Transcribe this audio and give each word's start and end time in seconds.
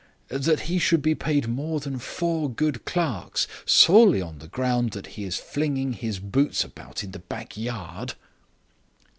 That 0.29 0.61
he 0.61 0.79
should 0.79 1.03
be 1.03 1.13
paid 1.13 1.47
more 1.47 1.79
than 1.79 1.99
four 1.99 2.49
good 2.49 2.85
clerks 2.85 3.45
solely 3.67 4.19
on 4.19 4.39
the 4.39 4.47
ground 4.47 4.93
that 4.93 5.05
he 5.13 5.25
is 5.25 5.37
flinging 5.37 5.93
his 5.93 6.17
boots 6.17 6.63
about 6.63 7.03
in 7.03 7.11
the 7.11 7.19
back 7.19 7.55
yard?" 7.55 8.15